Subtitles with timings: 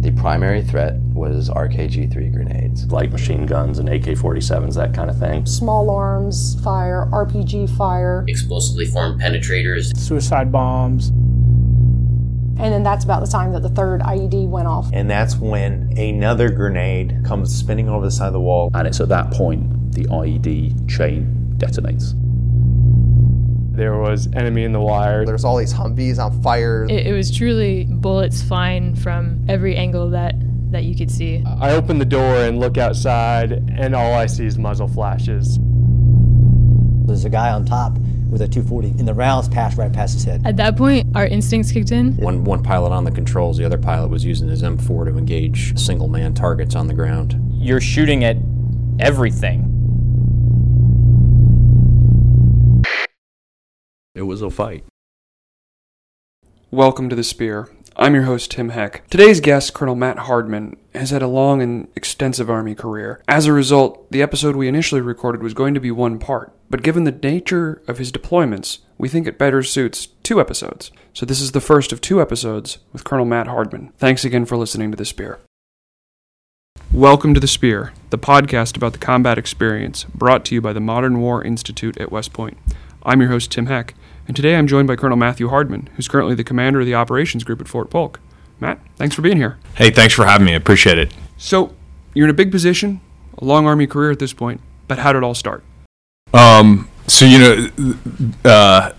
[0.00, 2.90] The primary threat was RKG 3 grenades.
[2.90, 5.44] Light machine guns and AK 47s, that kind of thing.
[5.44, 8.24] Small arms fire, RPG fire.
[8.26, 9.94] Explosively formed penetrators.
[9.94, 11.08] Suicide bombs.
[11.08, 14.88] And then that's about the time that the third IED went off.
[14.94, 18.70] And that's when another grenade comes spinning over the side of the wall.
[18.72, 22.14] And it's at that point the IED chain detonates.
[23.80, 25.24] There was enemy in the wire.
[25.24, 26.84] There's all these Humvees on fire.
[26.84, 30.34] It, it was truly bullets flying from every angle that
[30.70, 31.42] that you could see.
[31.46, 35.58] I open the door and look outside, and all I see is muzzle flashes.
[37.06, 37.96] There's a guy on top
[38.28, 40.42] with a 240, and the rounds passed right past his head.
[40.44, 42.18] At that point, our instincts kicked in.
[42.18, 45.78] One one pilot on the controls, the other pilot was using his M4 to engage
[45.78, 47.34] single man targets on the ground.
[47.50, 48.36] You're shooting at
[48.98, 49.69] everything.
[54.20, 54.84] It was a fight.
[56.70, 57.70] Welcome to The Spear.
[57.96, 59.08] I'm your host, Tim Heck.
[59.08, 63.22] Today's guest, Colonel Matt Hardman, has had a long and extensive Army career.
[63.26, 66.82] As a result, the episode we initially recorded was going to be one part, but
[66.82, 70.90] given the nature of his deployments, we think it better suits two episodes.
[71.14, 73.94] So this is the first of two episodes with Colonel Matt Hardman.
[73.96, 75.38] Thanks again for listening to The Spear.
[76.92, 80.78] Welcome to The Spear, the podcast about the combat experience, brought to you by the
[80.78, 82.58] Modern War Institute at West Point.
[83.02, 83.94] I'm your host, Tim Heck,
[84.30, 87.42] and today I'm joined by Colonel Matthew Hardman, who's currently the commander of the operations
[87.42, 88.20] group at Fort Polk.
[88.60, 89.58] Matt, thanks for being here.
[89.74, 90.52] Hey, thanks for having me.
[90.52, 91.12] I appreciate it.
[91.36, 91.74] So,
[92.14, 93.00] you're in a big position,
[93.38, 95.64] a long Army career at this point, but how did it all start?
[96.32, 97.96] Um, so, you know,
[98.44, 98.92] uh,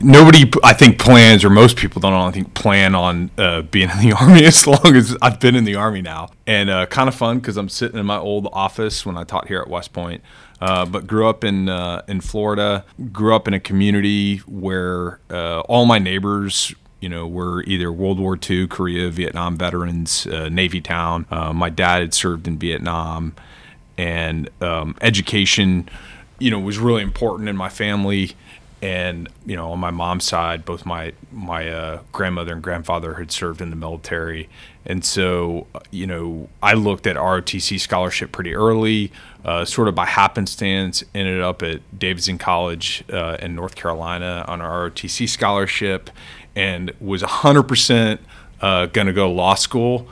[0.00, 3.98] nobody, I think, plans, or most people don't, I think, plan on uh, being in
[3.98, 6.30] the Army as long as I've been in the Army now.
[6.46, 9.48] And uh, kind of fun because I'm sitting in my old office when I taught
[9.48, 10.22] here at West Point.
[10.60, 12.84] Uh, but grew up in uh, in Florida.
[13.12, 18.18] Grew up in a community where uh, all my neighbors, you know, were either World
[18.18, 21.26] War II, Korea, Vietnam veterans, uh, Navy town.
[21.30, 23.36] Uh, my dad had served in Vietnam,
[23.96, 25.88] and um, education,
[26.40, 28.34] you know, was really important in my family.
[28.80, 33.32] And you know, on my mom's side, both my my uh, grandmother and grandfather had
[33.32, 34.48] served in the military,
[34.86, 39.10] and so you know, I looked at ROTC scholarship pretty early
[39.44, 44.60] uh, sort of by happenstance, ended up at Davidson College uh, in North Carolina on
[44.60, 46.10] our ROTC scholarship,
[46.54, 48.18] and was 100%
[48.60, 50.08] uh, going to go to law school,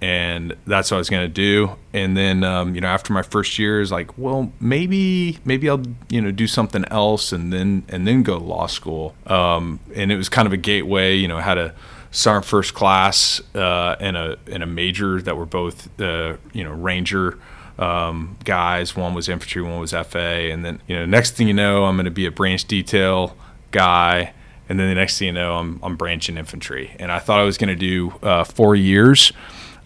[0.00, 1.76] and that's what I was going to do.
[1.92, 5.82] And then, um, you know, after my first year, is like, well, maybe maybe I'll
[6.08, 9.14] you know do something else, and then and then go to law school.
[9.26, 11.16] Um, and it was kind of a gateway.
[11.16, 11.74] You know, had a
[12.10, 16.72] sergeant first class uh, and a and a major that were both uh, you know
[16.72, 17.38] ranger
[17.78, 18.96] um, guys.
[18.96, 21.96] One was infantry, one was FA, and then you know next thing you know, I'm
[21.96, 23.36] going to be a branch detail
[23.70, 24.32] guy,
[24.68, 26.94] and then the next thing you know, I'm I'm branching infantry.
[26.98, 29.32] And I thought I was going to do uh, four years.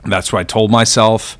[0.06, 1.38] That's what I told myself.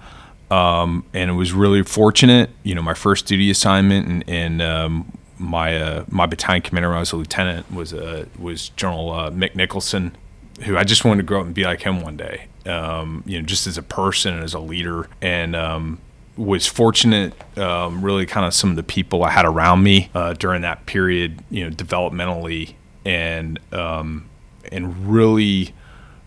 [0.51, 2.51] Um, and it was really fortunate.
[2.63, 6.97] You know, my first duty assignment and, and um, my uh, my battalion commander when
[6.97, 10.17] I was a lieutenant was uh, was General uh, Mick Nicholson,
[10.65, 12.47] who I just wanted to grow up and be like him one day.
[12.67, 15.09] Um, you know, just as a person and as a leader.
[15.21, 16.01] And um,
[16.37, 20.33] was fortunate, um, really, kind of some of the people I had around me uh,
[20.35, 24.29] during that period, you know, developmentally, and um,
[24.73, 25.75] and really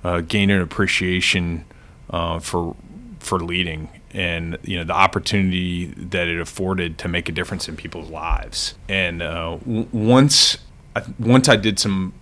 [0.04, 1.66] uh, gained an appreciation
[2.10, 2.76] uh, for
[3.20, 7.76] for leading and you know the opportunity that it afforded to make a difference in
[7.76, 8.76] people's lives.
[8.88, 10.58] And uh, once
[11.20, 12.14] once I did some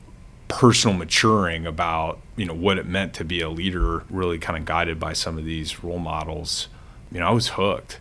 [0.47, 4.65] personal maturing about you know what it meant to be a leader, really kind of
[4.65, 6.67] guided by some of these role models
[7.15, 7.99] you know, I was hooked.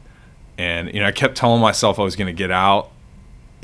[0.58, 2.90] And, you know, I kept telling myself I was going to get out,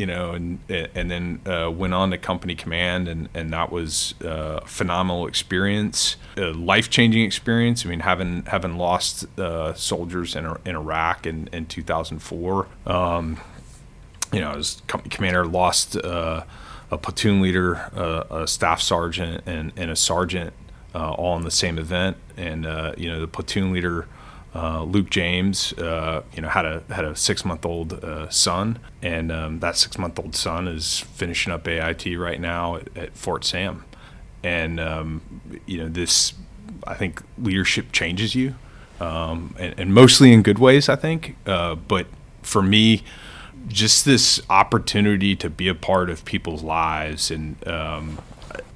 [0.00, 3.06] you know, and, and then uh, went on to company command.
[3.06, 7.84] And, and that was uh, a phenomenal experience, a life changing experience.
[7.84, 13.40] I mean, having, having lost uh, soldiers in, in Iraq in, in 2004, um,
[14.32, 16.44] you know, as company commander, lost uh,
[16.90, 17.74] a platoon leader,
[18.30, 20.54] a staff sergeant, and, and a sergeant
[20.94, 22.16] uh, all in the same event.
[22.38, 24.08] And, uh, you know, the platoon leader,
[24.54, 28.80] uh, Luke James, uh, you know, had a had a six month old uh, son,
[29.00, 33.16] and um, that six month old son is finishing up AIT right now at, at
[33.16, 33.84] Fort Sam,
[34.42, 35.22] and um,
[35.66, 36.34] you know this,
[36.84, 38.56] I think leadership changes you,
[38.98, 41.36] um, and, and, mostly in good ways, I think.
[41.46, 42.08] Uh, but
[42.42, 43.04] for me,
[43.68, 48.18] just this opportunity to be a part of people's lives and um,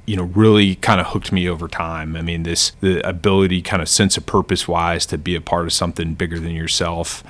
[0.06, 2.16] you know really kind of hooked me over time.
[2.16, 5.66] I mean this the ability kind of sense of purpose wise to be a part
[5.66, 7.24] of something bigger than yourself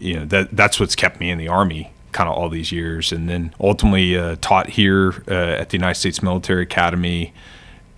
[0.00, 3.12] you know that that's what's kept me in the army kind of all these years.
[3.12, 7.32] And then ultimately uh, taught here uh, at the united states military academy.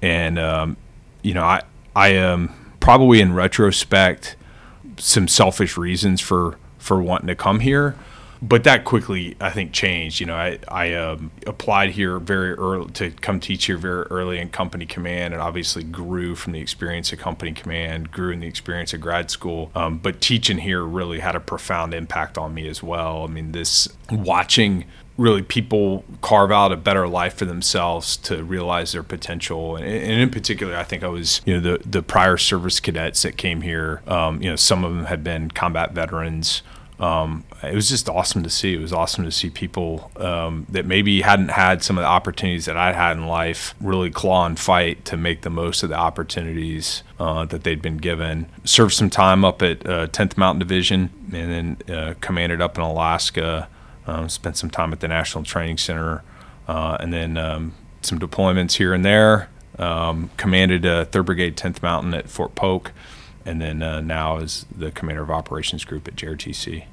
[0.03, 0.77] And um,
[1.23, 1.63] you know i
[1.95, 4.37] i am probably in retrospect
[4.99, 7.97] some selfish reasons for for wanting to come here
[8.43, 10.19] but that quickly I think changed.
[10.19, 14.39] You know, I I um, applied here very early to come teach here very early
[14.39, 18.49] in company command, and obviously grew from the experience of company command, grew in the
[18.49, 19.71] experience of grad school.
[19.77, 23.23] Um, but teaching here really had a profound impact on me as well.
[23.23, 24.87] I mean, this watching
[25.17, 30.21] really people carve out a better life for themselves to realize their potential and, and,
[30.21, 33.61] in particular i think i was you know the the prior service cadets that came
[33.61, 36.63] here um, you know some of them had been combat veterans
[37.03, 38.75] um, it was just awesome to see.
[38.75, 42.67] It was awesome to see people um, that maybe hadn't had some of the opportunities
[42.67, 45.97] that I had in life really claw and fight to make the most of the
[45.97, 48.47] opportunities uh, that they'd been given.
[48.63, 52.85] Served some time up at uh, 10th Mountain Division and then uh, commanded up in
[52.85, 53.69] Alaska.
[54.07, 56.23] Um, spent some time at the National Training Center
[56.69, 59.49] uh, and then um, some deployments here and there.
[59.77, 62.93] Um, commanded 3rd uh, Brigade 10th Mountain at Fort Polk
[63.45, 66.85] and then uh, now is the commander of operations group at JRTC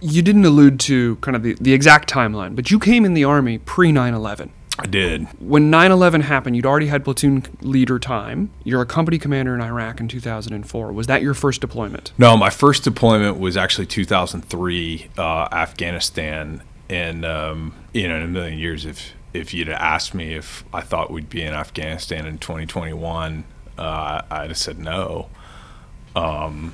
[0.00, 3.24] you didn't allude to kind of the, the exact timeline, but you came in the
[3.24, 4.52] Army pre 9 11.
[4.78, 5.22] I did.
[5.40, 8.50] When 9 11 happened, you'd already had platoon leader time.
[8.62, 10.92] You're a company commander in Iraq in 2004.
[10.92, 12.12] Was that your first deployment?
[12.18, 16.62] No, my first deployment was actually 2003, uh, Afghanistan.
[16.90, 20.82] And, um, you know, in a million years, if, if you'd asked me if I
[20.82, 23.44] thought we'd be in Afghanistan in 2021,
[23.78, 25.30] uh, I'd have said no.
[26.16, 26.72] Um,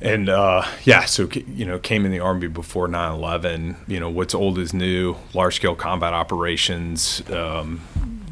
[0.00, 3.76] and uh, yeah, so you know, came in the army before 9/11.
[3.88, 5.16] You know, what's old is new.
[5.32, 7.22] Large scale combat operations.
[7.30, 7.80] Um,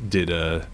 [0.09, 0.67] did a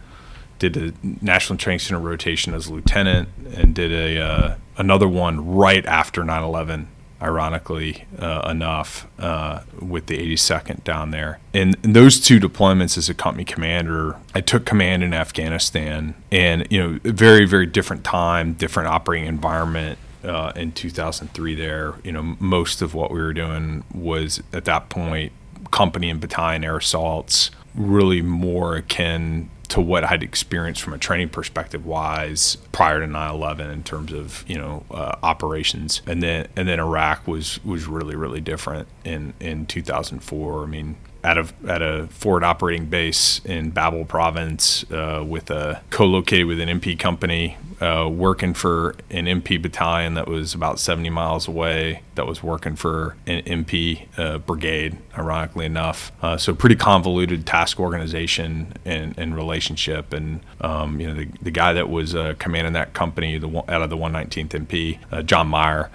[0.59, 5.55] did a national training center rotation as a lieutenant, and did a uh, another one
[5.55, 6.87] right after 9/11.
[7.21, 13.15] Ironically uh, enough, uh, with the 82nd down there, and, those two deployments as a
[13.15, 18.89] company commander, I took command in Afghanistan, and you know, very very different time, different
[18.89, 21.95] operating environment uh, in 2003 there.
[22.05, 25.33] You know most of what we were doing was at that point
[25.71, 31.29] company and battalion air assaults really more akin to what I'd experienced from a training
[31.29, 36.03] perspective wise prior to 9/11 in terms of you know uh, operations.
[36.07, 40.97] And then and then Iraq was was really really different in in 2004 I mean
[41.25, 46.61] at a at a forward operating base in Babil province uh, with a co-located with
[46.61, 52.03] an MP company uh, working for an MP battalion that was about 70 miles away,
[52.17, 56.11] that was working for an MP uh, brigade, ironically enough.
[56.21, 60.13] Uh, so pretty convoluted task organization and, and relationship.
[60.13, 63.83] And um, you know the, the guy that was uh, commanding that company, the out
[63.83, 65.91] of the 119th MP, uh, John Meyer,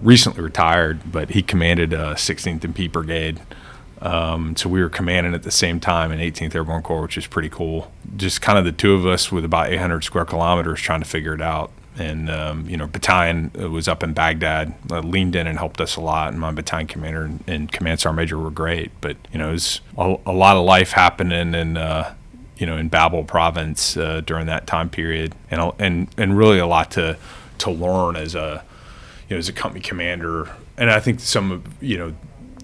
[0.00, 3.40] recently retired, but he commanded a 16th MP brigade.
[4.00, 7.26] Um, so we were commanding at the same time in 18th Airborne Corps, which is
[7.26, 7.90] pretty cool.
[8.16, 11.34] Just kind of the two of us with about 800 square kilometers trying to figure
[11.34, 11.72] it out.
[11.96, 15.80] And um, you know, battalion uh, was up in Baghdad, uh, leaned in and helped
[15.80, 16.28] us a lot.
[16.28, 18.92] And my battalion commander and, and command sergeant major were great.
[19.00, 22.14] But you know, it was a, a lot of life happening in uh,
[22.56, 26.66] you know in Babil province uh, during that time period, and and and really a
[26.66, 27.16] lot to
[27.58, 28.62] to learn as a
[29.28, 30.48] you know as a company commander.
[30.76, 32.14] And I think some of you know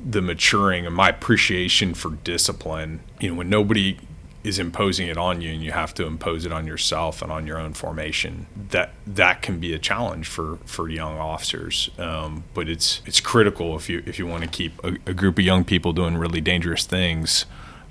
[0.04, 3.00] the maturing and my appreciation for discipline.
[3.20, 3.98] You know, when nobody
[4.44, 7.46] is imposing it on you and you have to impose it on yourself and on
[7.46, 11.88] your own formation that that can be a challenge for for young officers.
[11.98, 15.38] Um, but it's it's critical if you if you want to keep a, a group
[15.38, 17.46] of young people doing really dangerous things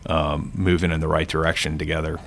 [0.06, 2.20] um, moving in the right direction together.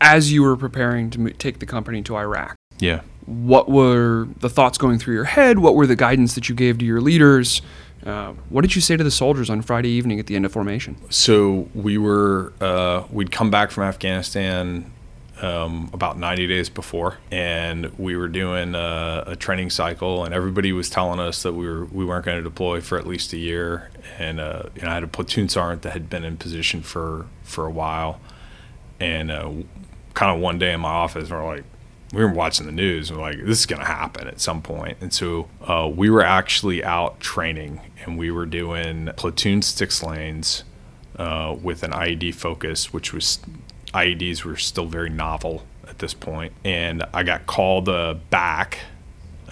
[0.00, 3.02] As you were preparing to take the company to Iraq yeah.
[3.26, 5.60] what were the thoughts going through your head?
[5.60, 7.62] What were the guidance that you gave to your leaders
[8.04, 10.52] uh, what did you say to the soldiers on Friday evening at the end of
[10.52, 10.96] formation?
[11.10, 14.92] So we were uh, we'd come back from Afghanistan
[15.40, 20.72] um, about 90 days before, and we were doing a, a, training cycle, and everybody
[20.72, 23.38] was telling us that we were we weren't going to deploy for at least a
[23.38, 23.90] year.
[24.18, 27.26] And uh, you know, I had a platoon sergeant that had been in position for
[27.42, 28.20] for a while,
[29.00, 29.50] and uh,
[30.14, 31.64] kind of one day in my office, we're like,
[32.12, 34.62] we were watching the news and we're like this is going to happen at some
[34.62, 40.06] point and so uh, we were actually out training and we were doing platoon STX
[40.06, 40.64] lanes
[41.16, 43.38] uh, with an ied focus which was
[43.94, 48.78] ieds were still very novel at this point and i got called uh, back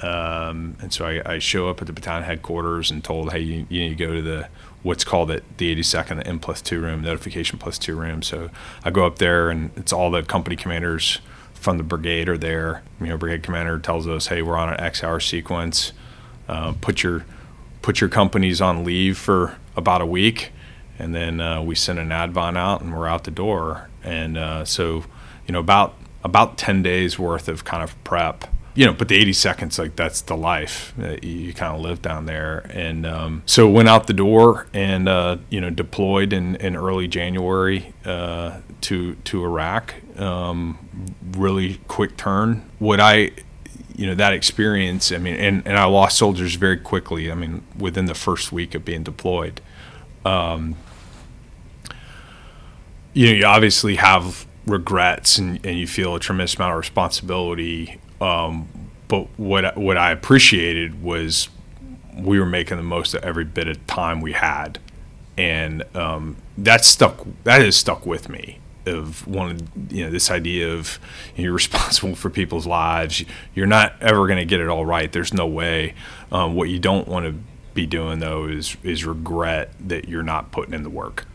[0.02, 3.66] Um, and so I, I, show up at the battalion headquarters and told, hey, you,
[3.68, 4.48] you need to go to the
[4.82, 8.22] what's called it the 82nd, the N plus two room, notification plus two room.
[8.22, 8.48] So
[8.82, 11.20] I go up there and it's all the company commanders
[11.60, 12.82] from the brigade are there.
[13.00, 15.92] You know, brigade commander tells us, hey, we're on an X hour sequence.
[16.48, 17.24] Uh, put your
[17.82, 20.52] put your companies on leave for about a week,
[20.98, 23.88] and then uh, we send an advon out and we're out the door.
[24.02, 25.04] And uh, so,
[25.46, 29.20] you know, about about 10 days worth of kind of prep you know, but the
[29.20, 32.66] 82nd's, like that's the life that you, kind of live down there.
[32.70, 37.08] And um, so went out the door and, uh, you know, deployed in, in early
[37.08, 39.94] January uh, to, to Iraq.
[40.18, 42.68] Um, really quick turn.
[42.78, 43.32] What I,
[43.96, 47.30] you know, that experience, I mean, and, and I lost soldiers very quickly.
[47.30, 49.60] I mean, within the first week of being deployed.
[50.24, 50.76] Um,
[53.14, 57.98] you know, you obviously have regrets and, and you feel a tremendous amount of responsibility
[58.20, 58.68] um,
[59.08, 61.48] but what what I appreciated was
[62.16, 64.78] we were making the most of every bit of time we had,
[65.36, 67.26] and um, that stuck.
[67.44, 68.58] That has stuck with me.
[68.86, 70.98] Of one, you know, this idea of
[71.36, 73.24] you're responsible for people's lives.
[73.54, 75.10] You're not ever going to get it all right.
[75.10, 75.94] There's no way.
[76.32, 77.34] Um, what you don't want to
[77.74, 81.26] be doing though is is regret that you're not putting in the work,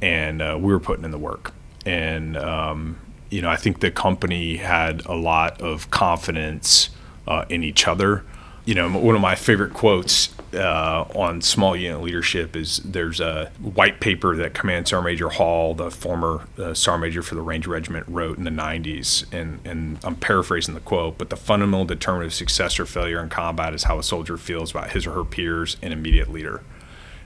[0.00, 1.52] and uh, we were putting in the work,
[1.84, 2.98] and um,
[3.30, 6.90] you know, I think the company had a lot of confidence
[7.26, 8.24] uh, in each other.
[8.64, 13.50] You know, one of my favorite quotes uh, on small unit leadership is there's a
[13.60, 17.70] white paper that Command Sergeant Major Hall, the former uh, Sergeant Major for the Ranger
[17.70, 19.32] Regiment, wrote in the 90s.
[19.32, 23.28] And, and I'm paraphrasing the quote, but the fundamental determinant of success or failure in
[23.28, 26.62] combat is how a soldier feels about his or her peers and immediate leader.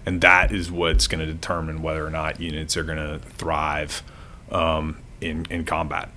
[0.06, 4.02] And that is what's going to determine whether or not units are going to thrive
[4.50, 6.10] um, in in combat.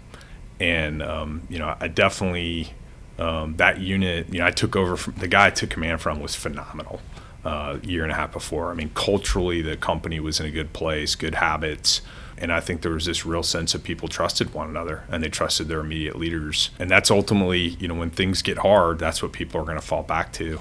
[0.59, 2.73] And um, you know, I definitely
[3.19, 4.31] um, that unit.
[4.31, 7.01] You know, I took over from the guy I took command from was phenomenal.
[7.45, 8.71] Uh, year and a half before.
[8.71, 12.01] I mean, culturally, the company was in a good place, good habits.
[12.37, 15.29] And I think there was this real sense of people trusted one another and they
[15.29, 16.71] trusted their immediate leaders.
[16.77, 19.85] And that's ultimately, you know, when things get hard, that's what people are going to
[19.85, 20.59] fall back to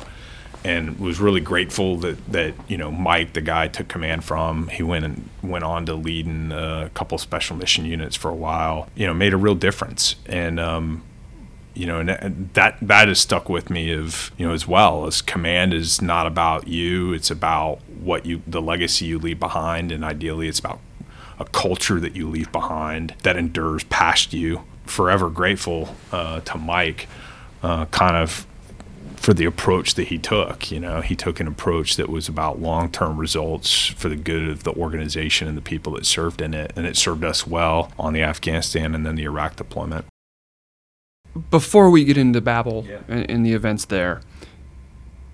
[0.67, 4.67] and was really grateful that that you know Mike, the guy I took command from,
[4.69, 8.35] he went and went on to lead in a couple special mission units for a
[8.35, 8.89] while.
[8.97, 11.05] You know, made a real difference, and um,
[11.75, 15.23] you know, and that that has stuck with me of you know as well as
[15.23, 20.05] command is not about you; it's about what you the legacy you leave behind, and
[20.05, 20.81] ideally, it's about
[21.39, 24.65] a culture that you leave behind that endures past you.
[24.85, 27.09] Forever grateful uh, to Mike,
[27.63, 28.47] uh, kind of
[29.27, 30.71] for the approach that he took.
[30.71, 34.49] You know, he took an approach that was about long term results for the good
[34.49, 36.73] of the organization and the people that served in it.
[36.77, 40.05] And it served us well on the Afghanistan and then the Iraq deployment.
[41.51, 43.01] Before we get into Babil yeah.
[43.09, 44.21] and, the events there,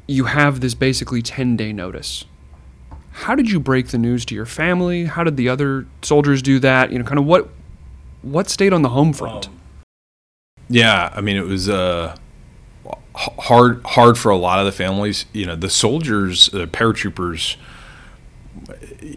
[0.07, 2.25] you have this basically 10 day notice.
[3.11, 5.05] How did you break the news to your family?
[5.05, 6.93] How did the other soldiers do that?
[6.93, 7.51] You know, kind of what
[8.23, 9.49] what stayed on the home front?
[9.49, 9.61] Um,
[10.71, 12.17] yeah, I mean, it was uh,
[13.15, 15.27] hard hard for a lot of the families.
[15.33, 17.57] You know, the soldiers, the paratroopers.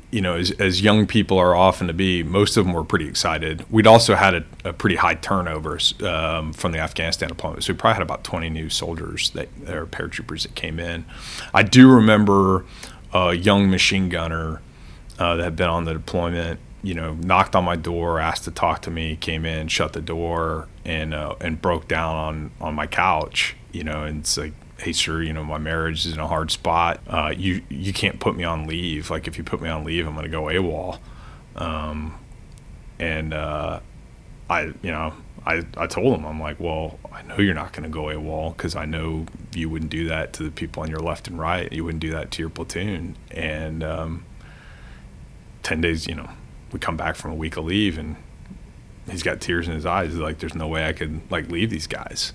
[0.09, 3.07] You know, as, as young people are often to be, most of them were pretty
[3.07, 3.65] excited.
[3.69, 7.77] We'd also had a, a pretty high turnover um, from the Afghanistan deployment, so we
[7.77, 11.05] probably had about 20 new soldiers that are paratroopers that came in.
[11.53, 12.65] I do remember
[13.13, 14.61] a young machine gunner
[15.19, 18.51] uh, that had been on the deployment you know, knocked on my door, asked to
[18.51, 22.75] talk to me, came in, shut the door, and uh, and broke down on on
[22.75, 23.55] my couch.
[23.75, 26.51] You know, and it's like, hey, sir, you know, my marriage is in a hard
[26.51, 27.01] spot.
[27.07, 29.09] Uh, you you can't put me on leave.
[29.09, 30.99] Like, if you put me on leave, I'm going to go AWOL.
[31.55, 32.17] Um,
[32.99, 33.79] and uh,
[34.49, 35.13] I, you know,
[35.45, 38.55] I, I told him, I'm like, well, I know you're not going to go AWOL
[38.55, 41.71] because I know you wouldn't do that to the people on your left and right.
[41.71, 43.15] You wouldn't do that to your platoon.
[43.29, 44.25] And um,
[45.63, 46.29] 10 days, you know,
[46.71, 48.15] we come back from a week of leave and
[49.09, 50.11] he's got tears in his eyes.
[50.11, 52.33] He's like, there's no way I could like leave these guys.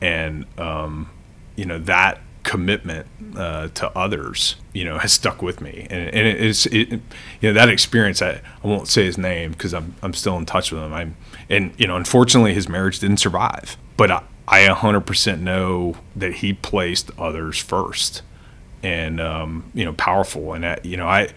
[0.00, 1.10] And, um,
[1.56, 5.86] you know, that commitment uh, to others, you know, has stuck with me.
[5.90, 7.00] And, and it is, it, you
[7.42, 10.72] know, that experience, I, I won't say his name because I'm, I'm still in touch
[10.72, 10.92] with him.
[10.92, 11.16] I'm,
[11.50, 16.54] and, you know, unfortunately his marriage didn't survive, but I, I 100% know that he
[16.54, 18.22] placed others first
[18.82, 20.54] and, um, you know, powerful.
[20.54, 21.28] And, that, you know, I,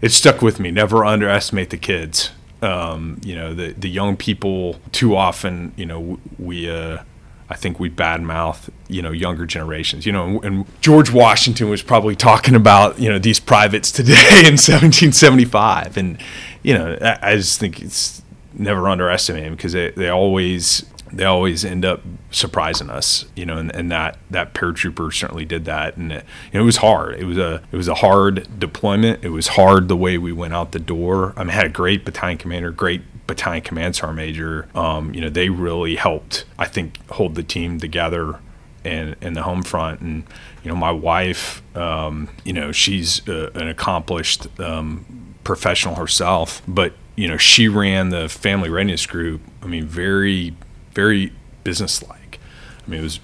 [0.00, 0.70] it stuck with me.
[0.70, 2.30] Never underestimate the kids.
[2.62, 5.72] Um, you know, the the young people too often.
[5.76, 6.70] You know, we.
[6.70, 7.02] Uh,
[7.48, 10.04] I think we badmouth, you know, younger generations.
[10.04, 14.58] You know, and George Washington was probably talking about, you know, these privates today in
[14.58, 16.18] 1775, and
[16.62, 18.22] you know, I, just think it's
[18.52, 23.58] never underestimate them because they they always they always end up surprising us, you know,
[23.58, 27.14] and, and that that paratrooper certainly did that, and it, it was hard.
[27.14, 29.24] It was a it was a hard deployment.
[29.24, 31.32] It was hard the way we went out the door.
[31.36, 34.68] I mean, I had a great battalion commander, great battalion command sergeant major.
[34.74, 38.38] Um, you know, they really helped, I think, hold the team together
[38.84, 40.00] in in the home front.
[40.00, 40.24] And
[40.62, 46.92] you know, my wife, um, you know, she's uh, an accomplished um, professional herself, but
[47.16, 49.40] you know, she ran the family readiness group.
[49.62, 50.54] I mean, very
[50.92, 51.32] very
[51.64, 52.38] businesslike.
[52.86, 53.20] I mean, it was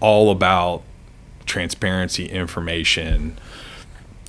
[0.00, 0.82] all about
[1.46, 3.38] transparency, information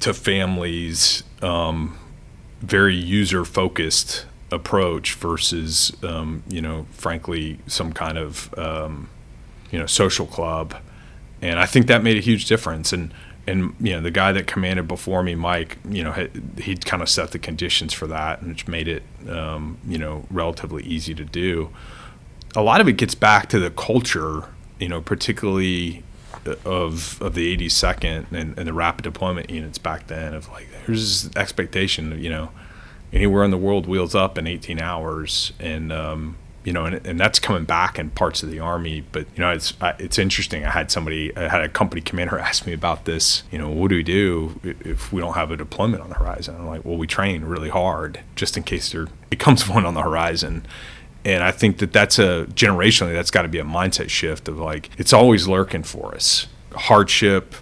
[0.02, 1.98] to families, um,
[2.62, 9.10] very user focused approach versus, um, you know, frankly, some kind of, um,
[9.72, 10.76] you know, social club.
[11.42, 12.94] And I think that made a huge difference.
[12.94, 13.14] And,
[13.48, 16.30] and you know the guy that commanded before me, Mike, you know he
[16.64, 20.26] he'd kind of set the conditions for that, and which made it um, you know
[20.32, 21.70] relatively easy to do
[22.56, 24.46] a lot of it gets back to the culture,
[24.80, 26.04] you know, particularly
[26.64, 31.24] of of the 82nd and, and the rapid deployment units back then of like there's
[31.24, 32.52] this expectation, you know,
[33.14, 37.20] anywhere in the world wheels up in 18 hours and um, you know, and, and
[37.20, 39.06] that's coming back in parts of the army.
[39.12, 40.66] But you know, it's it's interesting.
[40.66, 43.44] I had somebody, I had a company commander ask me about this.
[43.52, 46.56] You know, what do we do if we don't have a deployment on the horizon?
[46.56, 50.02] I'm like, well, we train really hard just in case there becomes one on the
[50.02, 50.66] horizon
[51.26, 54.60] and I think that that's a generationally that's got to be a mindset shift of
[54.60, 56.48] like it's always lurking for us.
[56.74, 57.56] Hardship,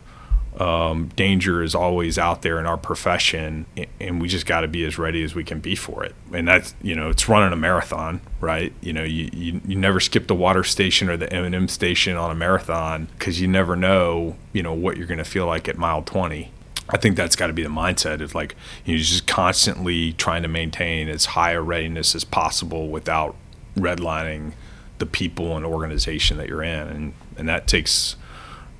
[0.60, 3.66] um, danger is always out there in our profession,
[4.00, 6.14] and we just got to be as ready as we can be for it.
[6.32, 8.72] And that's you know it's running a marathon, right?
[8.82, 11.68] You know you you, you never skip the water station or the M and M
[11.68, 15.48] station on a marathon because you never know you know what you're going to feel
[15.48, 16.52] like at mile twenty.
[16.90, 18.56] I think that's got to be the mindset of like
[18.86, 23.36] you know, just constantly trying to maintain as high a readiness as possible without
[23.76, 24.54] redlining
[25.00, 28.16] the people and organization that you're in and and that takes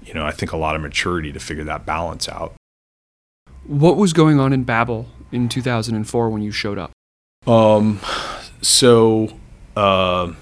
[0.06, 2.54] you know I think a lot of maturity to figure that balance out.
[3.66, 6.92] What was going on in Babil in 2004 when you showed up?
[7.48, 8.00] Um
[8.62, 9.30] so
[9.76, 10.34] uh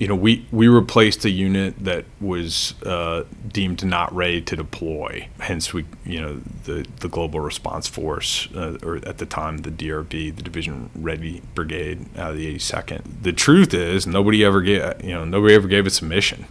[0.00, 5.28] you know, we, we replaced a unit that was uh, deemed not ready to deploy.
[5.38, 9.70] Hence, we you know the the global response force, uh, or at the time the
[9.70, 13.22] DRB, the Division Ready Brigade out of the 82nd.
[13.22, 16.46] The truth is, nobody ever gave you know nobody ever gave us a mission.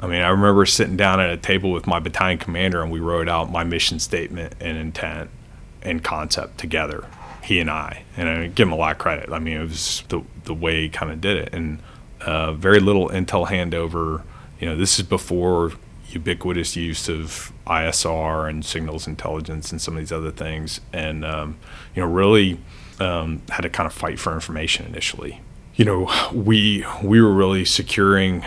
[0.00, 3.00] I mean, I remember sitting down at a table with my battalion commander, and we
[3.00, 5.30] wrote out my mission statement and intent
[5.82, 7.06] and concept together,
[7.42, 8.04] he and I.
[8.16, 9.32] And I give him a lot of credit.
[9.32, 11.80] I mean, it was the the way he kind of did it, and
[12.20, 14.22] uh, very little intel handover.
[14.60, 15.72] You know, this is before
[16.10, 21.58] ubiquitous use of ISR and signals intelligence and some of these other things, and um,
[21.94, 22.60] you know, really
[23.00, 25.40] um, had to kind of fight for information initially.
[25.74, 28.44] You know, we we were really securing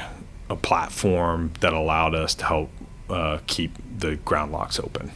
[0.51, 2.69] a platform that allowed us to help
[3.09, 5.11] uh, keep the ground LOCs open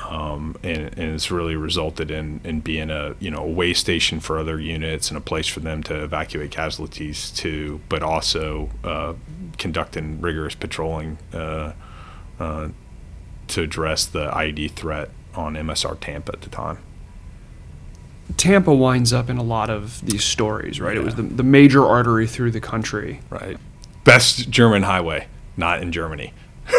[0.00, 4.20] um, and, and, it's really resulted in, in being a you know a way station
[4.20, 9.14] for other units and a place for them to evacuate casualties to, but also uh,
[9.58, 11.72] conducting rigorous patrolling uh,
[12.38, 12.68] uh,
[13.48, 16.78] to address the IED threat on MSR Tampa at the time.
[18.36, 20.94] Tampa winds up in a lot of these stories, right?
[20.94, 21.02] Yeah.
[21.02, 23.20] It was the, the major artery through the country.
[23.30, 23.56] Right.
[24.06, 26.32] Best German highway, not in Germany.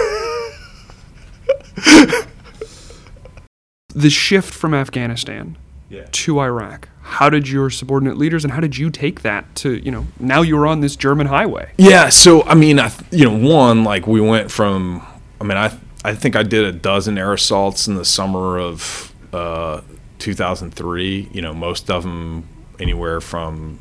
[3.93, 5.57] the shift from Afghanistan
[5.89, 6.07] yeah.
[6.09, 6.87] to Iraq.
[7.01, 10.41] How did your subordinate leaders and how did you take that to you know now
[10.41, 11.73] you're on this German highway?
[11.77, 15.05] Yeah, so I mean, I you know one like we went from
[15.41, 19.13] I mean I I think I did a dozen air assaults in the summer of
[19.33, 19.81] uh,
[20.19, 21.29] 2003.
[21.33, 22.47] You know, most of them
[22.79, 23.79] anywhere from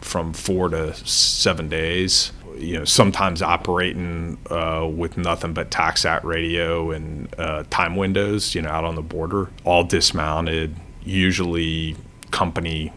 [0.00, 6.90] from four to seven days you know, sometimes operating uh, with nothing but TACSAT radio
[6.90, 11.96] and uh, time windows, you know, out on the border, all dismounted, usually
[12.30, 12.92] company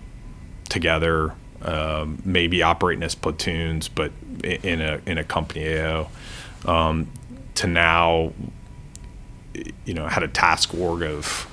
[0.69, 4.11] together, um, maybe operating as platoons, but
[4.43, 6.09] in a in a company AO.
[6.65, 7.11] Um,
[7.55, 8.33] to now,
[9.85, 11.47] you know, had a task org of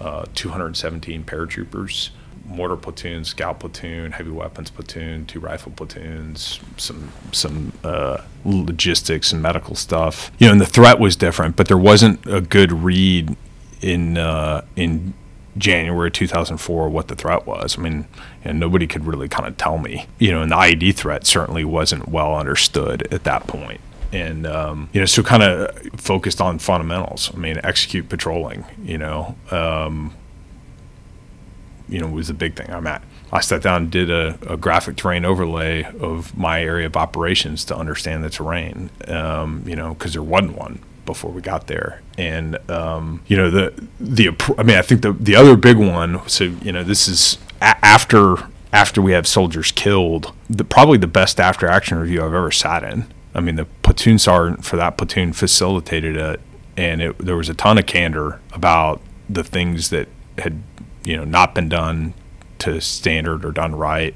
[0.00, 2.10] uh, 217 paratroopers
[2.46, 9.40] mortar platoon, scout platoon, heavy weapons platoon, two rifle platoons, some some uh, logistics and
[9.42, 10.30] medical stuff.
[10.38, 13.36] You know, and the threat was different, but there wasn't a good read
[13.80, 15.14] in uh, in
[15.56, 17.78] January 2004 what the threat was.
[17.78, 18.06] I mean,
[18.44, 20.06] and nobody could really kind of tell me.
[20.18, 23.80] You know, and the IED threat certainly wasn't well understood at that point.
[24.12, 28.96] and um, you know so kind of focused on fundamentals i mean execute patrolling you
[28.98, 30.14] know um,
[31.88, 32.70] you know was the big thing.
[32.70, 33.02] I'm at.
[33.32, 37.64] I sat down and did a, a graphic terrain overlay of my area of operations
[37.66, 38.90] to understand the terrain.
[39.08, 43.50] Um, you know, because there wasn't one before we got there, and um, you know
[43.50, 46.26] the the I mean I think the the other big one.
[46.28, 48.36] So you know this is a- after
[48.72, 52.82] after we have soldiers killed, the, probably the best after action review I've ever sat
[52.82, 53.06] in.
[53.32, 56.40] I mean, the platoon sergeant for that platoon facilitated it,
[56.76, 60.60] and it, there was a ton of candor about the things that had,
[61.04, 62.14] you know, not been done
[62.60, 64.14] to standard or done right,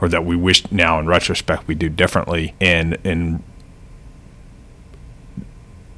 [0.00, 3.42] or that we wish now in retrospect we do differently, and and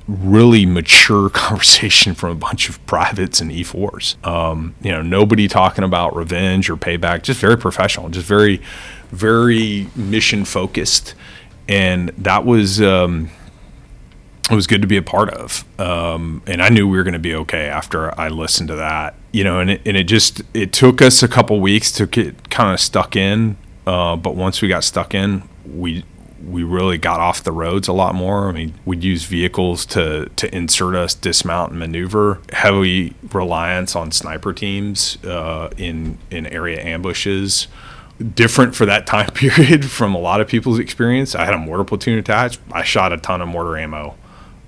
[0.09, 4.25] really mature conversation from a bunch of privates and E4s.
[4.27, 8.61] Um, you know, nobody talking about revenge or payback, just very professional, just very,
[9.11, 11.15] very mission focused.
[11.69, 13.31] And that was, um,
[14.51, 15.65] it was good to be a part of.
[15.81, 19.15] Um, and I knew we were going to be okay after I listened to that,
[19.33, 22.51] you know, and it, and it just, it took us a couple weeks to get
[22.51, 23.57] kind of stuck in.
[23.87, 26.05] Uh, but once we got stuck in, we,
[26.47, 28.49] we really got off the roads a lot more.
[28.49, 32.41] I mean, we'd use vehicles to to insert us, dismount, and maneuver.
[32.53, 37.69] Heavy reliance on sniper teams uh, in in area ambushes.
[38.35, 41.35] Different for that time period from a lot of people's experience.
[41.35, 42.61] I had a mortar platoon attached.
[42.73, 44.17] I shot a ton of mortar ammo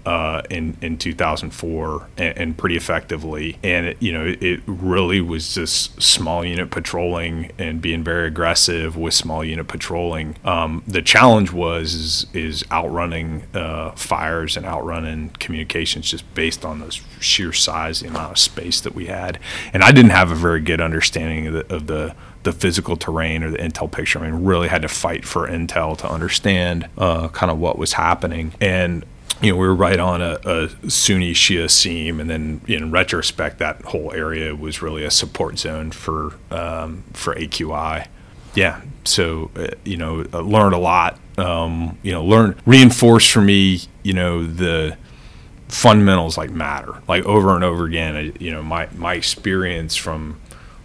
[0.07, 3.59] uh, in in 2004 and, and, pretty effectively.
[3.63, 8.27] And it, you know, it, it, really was just small unit patrolling and being very
[8.27, 10.37] aggressive with small unit patrolling.
[10.45, 16.81] Um, the challenge was is, is outrunning uh, fires and outrunning communications just based on
[16.81, 16.91] the
[17.21, 19.39] sheer size, the amount of space that we had.
[19.73, 22.15] And I didn't have a very good understanding of the, of the
[22.45, 24.19] the physical terrain or the intel picture.
[24.19, 27.95] I mean, really had to fight for intel to understand uh, kind of what was
[27.95, 28.53] happening.
[28.61, 29.05] And
[29.45, 33.59] you know, we were right on a, a, Sunni Shia seam, and then in retrospect,
[33.59, 38.09] that whole area was really a support zone for um, for AQI.
[38.55, 41.19] Yeah, so uh, you know, uh, learned a lot.
[41.37, 43.83] Um, you know, learn reinforced for me.
[44.03, 44.97] You know, the
[45.69, 48.17] fundamentals like matter, like over and over again.
[48.17, 50.41] I, you know, my my experience from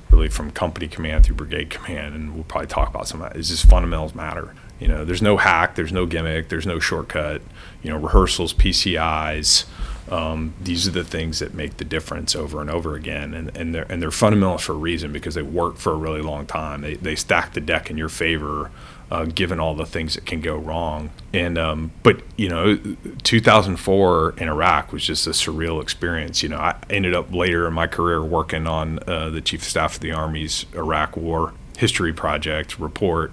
[0.09, 3.39] really from company command through brigade command, and we'll probably talk about some of that.
[3.39, 4.53] Is just fundamentals matter.
[4.79, 7.41] You know, there's no hack, there's no gimmick, there's no shortcut.
[7.83, 9.65] You know, rehearsals, PCIs.
[10.11, 13.75] Um, these are the things that make the difference over and over again, and and
[13.75, 16.81] they're and they're fundamental for a reason because they work for a really long time.
[16.81, 18.71] They they stack the deck in your favor,
[19.11, 21.11] uh, given all the things that can go wrong.
[21.33, 22.77] And um, but you know,
[23.23, 26.41] 2004 in Iraq was just a surreal experience.
[26.41, 29.67] You know, I ended up later in my career working on uh, the Chief of
[29.67, 33.31] Staff of the Army's Iraq War History Project report,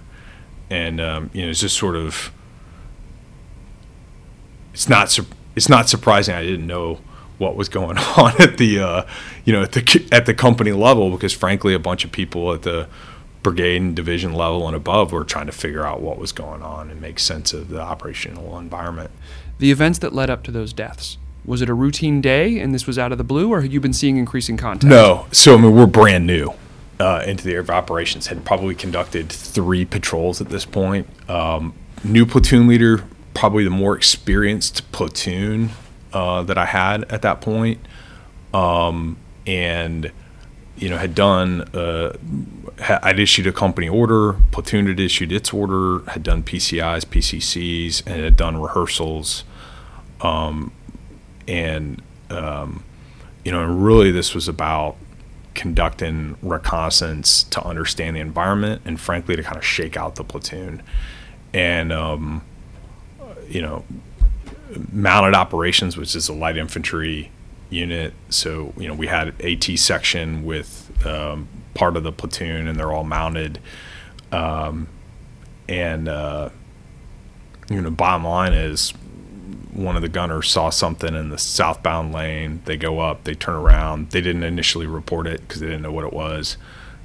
[0.70, 2.32] and um, you know, it's just sort of
[4.72, 7.00] it's not su- it's not surprising I didn't know
[7.38, 9.06] what was going on at the uh,
[9.44, 12.62] you know at the at the company level because frankly a bunch of people at
[12.62, 12.88] the
[13.42, 16.90] brigade and division level and above were trying to figure out what was going on
[16.90, 19.10] and make sense of the operational environment.
[19.58, 22.88] The events that led up to those deaths was it a routine day and this
[22.88, 24.90] was out of the blue or had you been seeing increasing contact?
[24.90, 26.54] No, so I mean we're brand new.
[26.98, 31.06] Uh, into the area of operations had probably conducted three patrols at this point.
[31.28, 33.04] Um, new platoon leader
[33.34, 35.68] probably the more experienced platoon
[36.14, 37.78] uh, that I had at that point.
[38.54, 40.10] Um, and
[40.76, 42.16] you know had done uh,
[43.02, 48.22] I'd issued a company order, platoon had issued its order, had done PCIs, PCCs, and
[48.22, 49.44] had done rehearsals,
[50.20, 50.72] um,
[51.48, 52.84] and um,
[53.44, 54.96] you know, and really this was about
[55.56, 60.82] conducting reconnaissance to understand the environment and frankly to kind of shake out the platoon,
[61.52, 62.42] and um,
[63.48, 63.84] you know,
[64.92, 67.30] mounted operations, which is a light infantry
[67.70, 68.14] unit.
[68.28, 72.92] So, you know, we had AT section with um, part of the platoon, and they're
[72.92, 73.58] all mounted.
[74.32, 74.88] Um,
[75.68, 76.50] and, uh,
[77.68, 78.92] you know, bottom line is
[79.72, 82.62] one of the gunners saw something in the southbound lane.
[82.64, 84.10] They go up, they turn around.
[84.10, 86.56] They didn't initially report it because they didn't know what it was.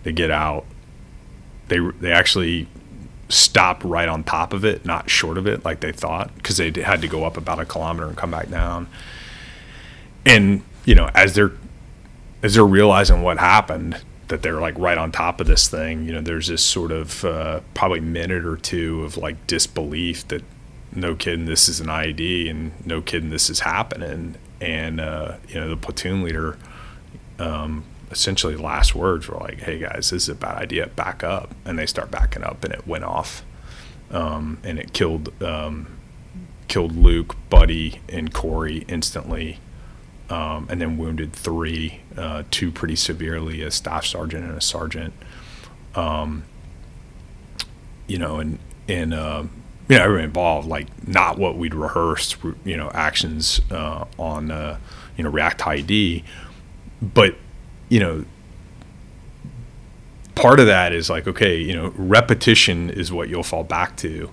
[0.03, 0.65] They get out.
[1.67, 2.67] They, they actually
[3.29, 6.71] stop right on top of it, not short of it, like they thought, because they
[6.81, 8.87] had to go up about a kilometer and come back down.
[10.25, 11.51] And you know, as they're
[12.43, 16.13] as they're realizing what happened, that they're like right on top of this thing, you
[16.13, 20.43] know, there's this sort of uh, probably minute or two of like disbelief that
[20.93, 24.35] no kidding, this is an IED, and no kidding, this is happening.
[24.59, 26.57] And uh, you know, the platoon leader
[27.39, 30.87] um, essentially last words were like, "Hey guys, this is a bad idea.
[30.87, 33.43] Back up." And they start backing up, and it went off,
[34.11, 35.87] um, and it killed um,
[36.67, 39.59] killed Luke, Buddy, and Corey instantly.
[40.29, 45.13] um, and then wounded three, uh, two pretty severely, a staff sergeant and a sergeant.
[45.93, 46.43] Um,
[48.07, 49.43] you know, and and uh,
[49.89, 54.77] you know everyone involved, like not what we'd rehearsed, you know, actions uh, on uh,
[55.17, 56.23] you know React ID.
[57.01, 57.35] but
[57.89, 58.25] you know
[60.33, 64.29] part of that is like okay you know repetition is what you'll fall back to.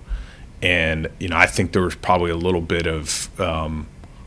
[0.61, 3.87] And you know i think there was probably a little bit of um,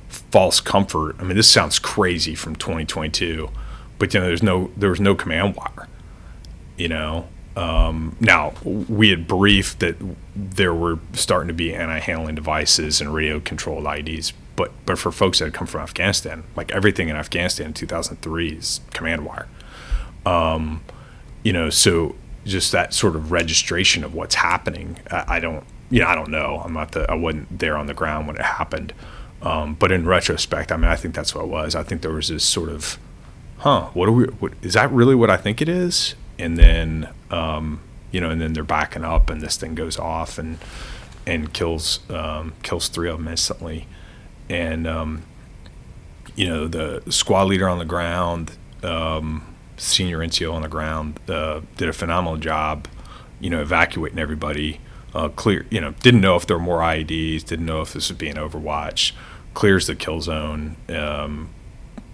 [0.09, 1.15] false comfort.
[1.19, 3.49] I mean this sounds crazy from 2022
[3.97, 5.87] but you know there's no there was no command wire
[6.77, 9.95] you know um, now we had briefed that
[10.35, 15.39] there were starting to be anti-handling devices and radio controlled IDs, but but for folks
[15.39, 19.47] that had come from afghanistan like everything in afghanistan in 2003 is command wire
[20.25, 20.83] um,
[21.43, 24.97] you know, so just that sort of registration of what's happening.
[25.09, 26.61] I, I don't, you know, I don't know.
[26.63, 28.93] I'm not the, I wasn't there on the ground when it happened.
[29.41, 31.75] Um, but in retrospect, I mean, I think that's what it was.
[31.75, 32.99] I think there was this sort of,
[33.59, 36.15] huh, what are we, what, is that really what I think it is?
[36.37, 40.37] And then, um, you know, and then they're backing up and this thing goes off
[40.37, 40.57] and,
[41.25, 43.87] and kills, um, kills three of them instantly.
[44.49, 45.23] And, um,
[46.35, 51.61] you know, the squad leader on the ground, um, senior NCO on the ground, uh,
[51.77, 52.87] did a phenomenal job,
[53.39, 54.79] you know, evacuating everybody.
[55.13, 58.09] Uh, clear, you know, didn't know if there were more IEDs, didn't know if this
[58.09, 59.11] was being overwatched.
[59.53, 61.49] Clears the kill zone, um,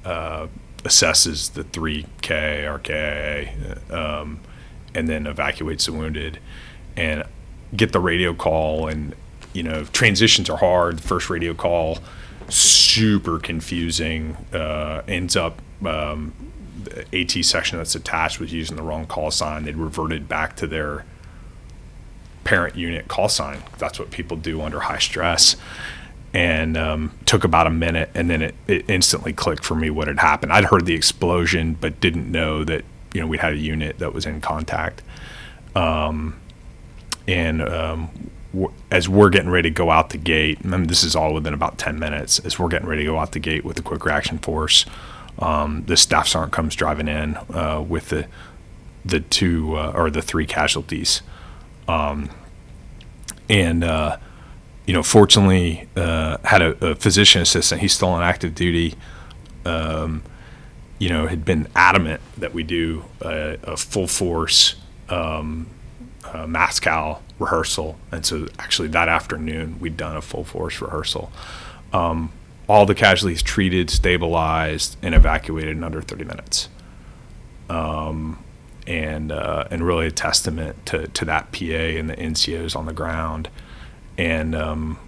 [0.03, 0.47] uh,
[0.83, 4.39] assesses the 3K, RKA, um,
[4.93, 6.39] and then evacuates the wounded.
[6.95, 7.23] And
[7.75, 9.15] get the radio call, and,
[9.53, 11.01] you know, transitions are hard.
[11.01, 11.99] First radio call,
[12.49, 16.33] super confusing, uh, ends up um,
[17.13, 19.65] AT section that's attached was using the wrong call sign.
[19.65, 21.05] They'd reverted back to their
[22.43, 23.63] parent unit call sign.
[23.77, 25.55] That's what people do under high stress.
[26.33, 30.07] And um, took about a minute, and then it, it instantly clicked for me what
[30.07, 30.51] had happened.
[30.51, 34.13] I'd heard the explosion, but didn't know that you know we had a unit that
[34.13, 35.01] was in contact.
[35.73, 36.39] Um,
[37.27, 38.29] and um,
[38.91, 41.77] as we're getting ready to go out the gate, mean, this is all within about
[41.77, 42.39] ten minutes.
[42.39, 44.85] As we're getting ready to go out the gate with the quick reaction force,
[45.39, 48.27] um, the staff sergeant comes driving in uh, with the
[49.05, 51.21] the two uh, or the three casualties,
[51.87, 52.29] um,
[53.49, 54.17] and uh,
[54.87, 57.81] you know, fortunately, uh, had a, a, physician assistant.
[57.81, 58.95] He's still on active duty.
[59.65, 60.23] Um,
[60.97, 64.75] you know, had been adamant that we do a, a full force
[65.09, 65.67] um,
[66.23, 66.47] uh,
[67.37, 71.31] rehearsal, and so actually that afternoon we'd done a full force rehearsal.
[71.93, 72.31] Um,
[72.67, 76.69] all the casualties treated, stabilized, and evacuated in under 30 minutes.
[77.69, 78.43] Um,
[78.87, 82.93] and uh, and really a testament to, to that PA and the NCOs on the
[82.93, 83.49] ground,
[84.17, 84.99] and um,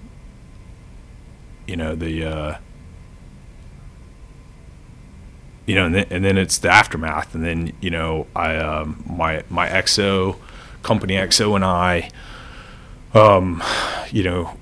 [1.68, 2.58] you know the uh,
[5.66, 9.04] you know and then, and then it's the aftermath, and then you know I um,
[9.08, 10.38] my my XO
[10.84, 12.10] company XO and I,
[13.14, 13.64] um,
[14.12, 14.58] you know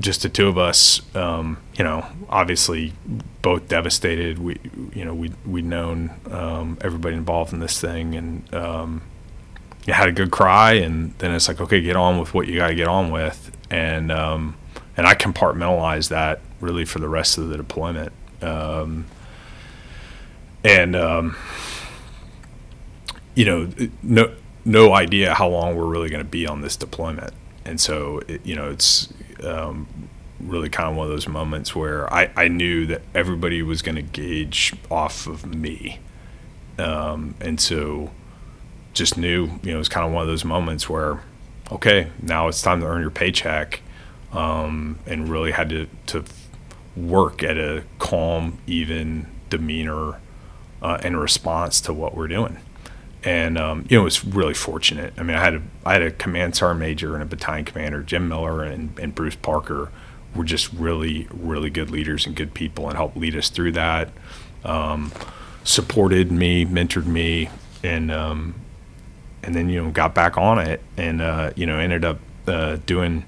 [0.00, 2.92] just the two of us, um, you know, obviously
[3.42, 4.38] both devastated.
[4.38, 4.58] We,
[4.94, 9.02] you know, we we'd known um, everybody involved in this thing, and um,
[9.86, 12.68] had a good cry, and then it's like, okay, get on with what you got
[12.68, 14.56] to get on with, and um,
[14.96, 19.06] and I compartmentalized that really for the rest of the deployment, um,
[20.64, 21.36] and um,
[23.34, 23.70] you know,
[24.02, 27.32] no no idea how long we're really going to be on this deployment,
[27.64, 29.12] and so it, you know, it's
[29.44, 29.86] um,
[30.40, 33.96] really kind of one of those moments where I, I knew that everybody was going
[33.96, 35.98] to gauge off of me.
[36.78, 38.10] Um, and so
[38.94, 41.22] just knew, you know, it was kind of one of those moments where,
[41.72, 43.80] okay, now it's time to earn your paycheck.
[44.30, 46.22] Um, and really had to, to
[46.94, 50.20] work at a calm, even demeanor
[50.82, 52.58] uh, in response to what we're doing
[53.24, 55.12] and um, you know it was really fortunate.
[55.18, 58.02] I mean, I had a I had a command sergeant major and a battalion commander,
[58.02, 59.90] Jim Miller and, and Bruce Parker,
[60.34, 64.10] were just really really good leaders and good people, and helped lead us through that.
[64.64, 65.12] Um,
[65.64, 67.50] supported me, mentored me,
[67.82, 68.54] and um,
[69.42, 72.76] and then you know got back on it, and uh, you know ended up uh,
[72.86, 73.24] doing.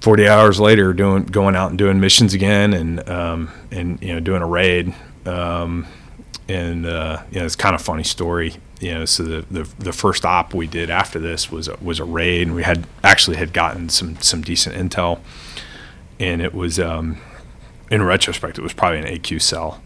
[0.00, 4.18] 40 hours later doing going out and doing missions again and um, and you know
[4.18, 4.94] doing a raid
[5.26, 5.86] um,
[6.50, 8.56] and uh, you know it's kind of funny story.
[8.80, 12.00] You know, so the, the the first op we did after this was a, was
[12.00, 15.20] a raid, and we had actually had gotten some some decent intel,
[16.18, 17.18] and it was um,
[17.90, 19.80] in retrospect it was probably an AQ cell,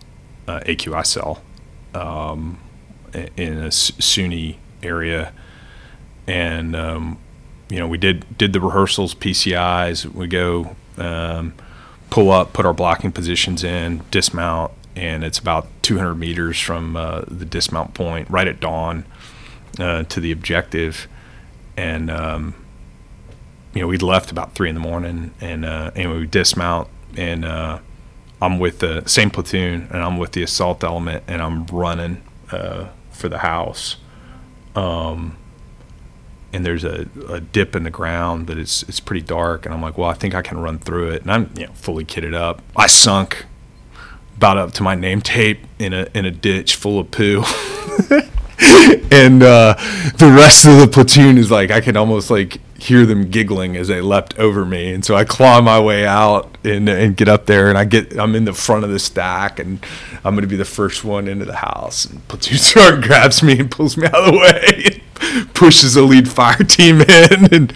[0.48, 1.42] uh, AQI cell,
[1.92, 2.58] um,
[3.12, 5.32] in a SUNY area,
[6.26, 7.18] and um,
[7.68, 10.06] you know we did did the rehearsals, PCIs.
[10.06, 10.76] We go.
[10.96, 11.54] Um,
[12.14, 17.22] pull up, put our blocking positions in, dismount, and it's about 200 meters from uh,
[17.26, 19.04] the dismount point, right at dawn,
[19.80, 21.08] uh, to the objective.
[21.76, 22.54] And um,
[23.74, 27.44] you know, we'd left about three in the morning, and uh, and we dismount, and
[27.44, 27.80] uh,
[28.40, 32.90] I'm with the same platoon, and I'm with the assault element, and I'm running uh,
[33.10, 33.96] for the house.
[34.74, 35.36] Um,
[36.52, 39.82] and there's a, a dip in the ground, but it's it's pretty dark, and I'm
[39.82, 42.34] like, well, I think I can run through it, and I'm you know fully kitted
[42.34, 42.62] up.
[42.76, 43.46] I sunk
[44.36, 47.42] about up to my name tape in a in a ditch full of poo.
[49.10, 49.74] and uh,
[50.16, 53.88] the rest of the platoon is like I can almost like hear them giggling as
[53.88, 57.46] they leapt over me, and so I claw my way out and and get up
[57.46, 59.84] there, and I get I'm in the front of the stack, and
[60.22, 63.70] I'm gonna be the first one into the house, and platoon sergeant grabs me and
[63.70, 67.74] pulls me out of the way, and pushes the lead fire team in, and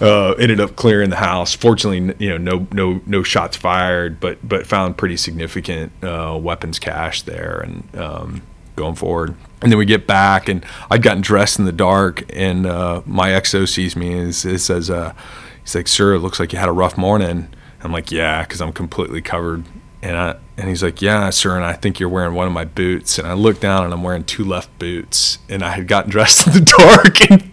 [0.00, 1.52] uh, ended up clearing the house.
[1.54, 6.78] Fortunately, you know, no no no shots fired, but but found pretty significant uh, weapons
[6.78, 8.42] cache there, and um,
[8.76, 9.34] going forward.
[9.64, 13.30] And then we get back, and I'd gotten dressed in the dark, and uh, my
[13.30, 15.14] XO sees me and it says, uh,
[15.62, 17.48] "He's like, sir, it looks like you had a rough morning."
[17.82, 19.64] I'm like, "Yeah," because I'm completely covered.
[20.02, 22.66] And I, and he's like, "Yeah, sir," and I think you're wearing one of my
[22.66, 23.18] boots.
[23.18, 26.46] And I look down, and I'm wearing two left boots, and I had gotten dressed
[26.46, 27.50] in the dark and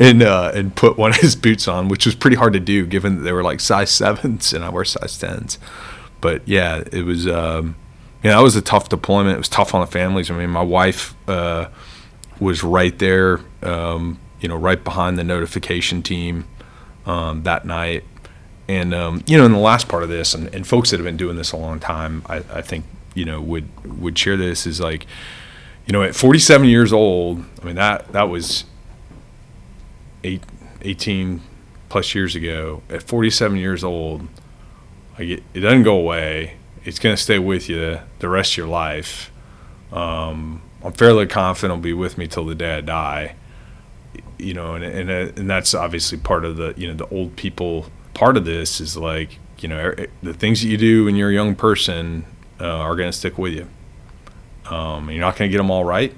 [0.00, 2.86] and uh, and put one of his boots on, which was pretty hard to do
[2.86, 5.58] given that they were like size sevens, and I wear size tens.
[6.20, 7.26] But yeah, it was.
[7.26, 7.74] Um,
[8.22, 9.36] yeah, that was a tough deployment.
[9.36, 10.30] It was tough on the families.
[10.30, 11.68] I mean, my wife uh,
[12.40, 16.44] was right there, um, you know, right behind the notification team
[17.06, 18.04] um, that night.
[18.68, 21.04] And um, you know, in the last part of this, and, and, folks that have
[21.04, 23.66] been doing this a long time, I, I, think you know would
[23.98, 25.06] would share this is like,
[25.86, 28.64] you know, at 47 years old, I mean that that was
[30.22, 30.42] eight,
[30.82, 31.40] 18
[31.88, 32.82] plus years ago.
[32.90, 34.28] At 47 years old,
[35.18, 36.57] it doesn't go away
[36.88, 39.30] it's going to stay with you the rest of your life.
[39.92, 43.36] Um, I'm fairly confident it'll be with me till the day I die.
[44.38, 47.86] You know, and and and that's obviously part of the you know the old people
[48.14, 51.34] part of this is like you know the things that you do when you're a
[51.34, 52.24] young person
[52.58, 53.68] uh, are going to stick with you.
[54.74, 56.14] Um, you're not going to get them all right,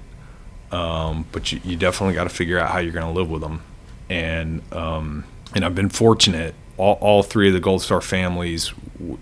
[0.70, 3.40] um, but you, you definitely got to figure out how you're going to live with
[3.40, 3.62] them.
[4.08, 6.54] And um, and I've been fortunate.
[6.76, 8.72] All, all three of the Gold Star families,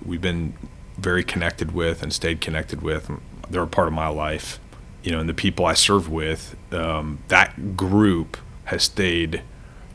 [0.04, 0.52] we've been
[0.98, 3.10] very connected with and stayed connected with.
[3.48, 4.58] They're a part of my life,
[5.02, 9.42] you know, and the people I served with, um, that group has stayed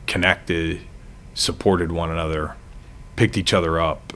[0.06, 0.80] connected,
[1.34, 2.56] supported one another,
[3.16, 4.14] picked each other up,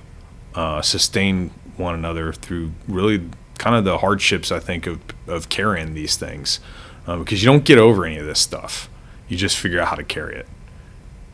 [0.54, 5.94] uh, sustained one another through really kind of the hardships I think of of carrying
[5.94, 6.58] these things,
[7.06, 8.88] uh, because you don't get over any of this stuff.
[9.28, 10.46] You just figure out how to carry it,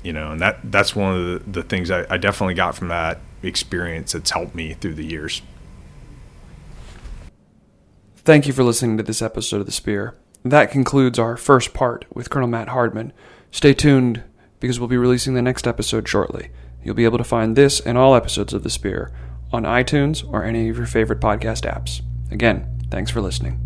[0.02, 2.88] you know, and that that's one of the, the things I, I definitely got from
[2.88, 5.42] that experience that's helped me through the years.
[8.16, 10.16] Thank you for listening to this episode of The Spear.
[10.44, 13.12] That concludes our first part with Colonel Matt Hardman.
[13.50, 14.22] Stay tuned
[14.60, 16.50] because we'll be releasing the next episode shortly.
[16.82, 19.12] You'll be able to find this and all episodes of The Spear
[19.52, 22.00] on iTunes or any of your favorite podcast apps.
[22.30, 23.60] Again, thanks for listening.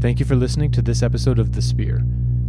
[0.00, 2.04] Thank you for listening to this episode of The Spear.